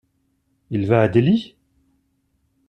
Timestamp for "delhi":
1.07-1.55